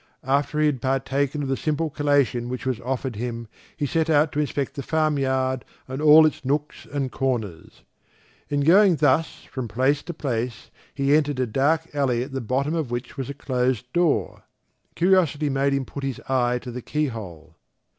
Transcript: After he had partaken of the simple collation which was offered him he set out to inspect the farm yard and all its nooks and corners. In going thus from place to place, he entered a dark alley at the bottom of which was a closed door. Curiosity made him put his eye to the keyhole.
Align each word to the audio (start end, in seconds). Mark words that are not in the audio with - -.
After 0.23 0.59
he 0.59 0.65
had 0.65 0.81
partaken 0.81 1.43
of 1.43 1.47
the 1.49 1.55
simple 1.55 1.91
collation 1.91 2.49
which 2.49 2.65
was 2.65 2.79
offered 2.79 3.17
him 3.17 3.47
he 3.77 3.85
set 3.85 4.09
out 4.09 4.31
to 4.31 4.39
inspect 4.39 4.73
the 4.73 4.81
farm 4.81 5.19
yard 5.19 5.63
and 5.87 6.01
all 6.01 6.25
its 6.25 6.43
nooks 6.43 6.87
and 6.91 7.11
corners. 7.11 7.83
In 8.49 8.61
going 8.61 8.95
thus 8.95 9.43
from 9.43 9.67
place 9.67 10.01
to 10.01 10.13
place, 10.15 10.71
he 10.95 11.15
entered 11.15 11.39
a 11.39 11.45
dark 11.45 11.93
alley 11.93 12.23
at 12.23 12.31
the 12.31 12.41
bottom 12.41 12.73
of 12.73 12.89
which 12.89 13.15
was 13.15 13.29
a 13.29 13.35
closed 13.35 13.93
door. 13.93 14.41
Curiosity 14.95 15.51
made 15.51 15.71
him 15.73 15.85
put 15.85 16.03
his 16.03 16.19
eye 16.21 16.57
to 16.63 16.71
the 16.71 16.81
keyhole. 16.81 17.57